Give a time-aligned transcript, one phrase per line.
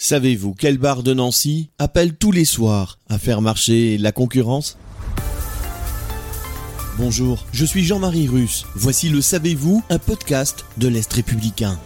[0.00, 4.78] Savez-vous quel bar de Nancy appelle tous les soirs à faire marcher la concurrence?
[6.98, 8.64] Bonjour, je suis Jean-Marie Russe.
[8.76, 11.80] Voici le Savez-vous, un podcast de l'Est républicain.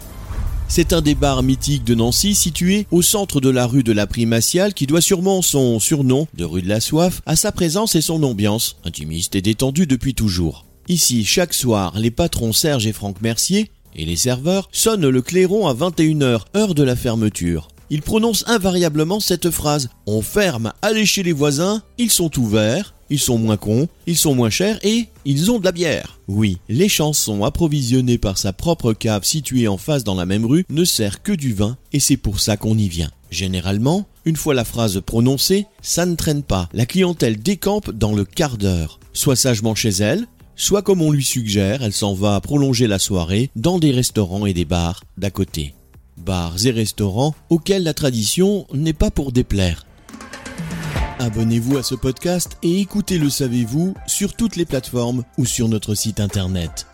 [0.68, 4.06] C'est un des bars mythiques de Nancy situé au centre de la rue de la
[4.06, 8.02] Primatiale qui doit sûrement son surnom de rue de la soif à sa présence et
[8.02, 10.66] son ambiance, intimiste et détendue depuis toujours.
[10.88, 15.66] Ici, chaque soir, les patrons Serge et Franck Mercier et les serveurs sonnent le clairon
[15.66, 17.68] à 21h, heure de la fermeture.
[17.92, 23.18] Ils prononcent invariablement cette phrase On ferme, allez chez les voisins, ils sont ouverts, ils
[23.18, 26.18] sont moins cons, ils sont moins chers et ils ont de la bière.
[26.26, 30.64] Oui, les chansons approvisionnées par sa propre cave située en face dans la même rue
[30.70, 33.10] ne sert que du vin et c'est pour ça qu'on y vient.
[33.30, 36.70] Généralement, une fois la phrase prononcée, ça ne traîne pas.
[36.72, 41.24] La clientèle décampe dans le quart d'heure, soit sagement chez elle, soit comme on lui
[41.24, 45.74] suggère, elle s'en va prolonger la soirée dans des restaurants et des bars d'à côté.
[46.22, 49.84] Bars et restaurants auxquels la tradition n'est pas pour déplaire.
[51.18, 55.94] Abonnez-vous à ce podcast et écoutez Le Savez-vous sur toutes les plateformes ou sur notre
[55.94, 56.86] site internet.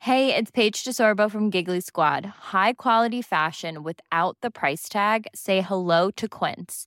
[0.00, 2.26] Hey, it's Paige DeSorbo from Giggly Squad.
[2.52, 5.26] High quality fashion without the price tag.
[5.34, 6.86] Say hello to Quince.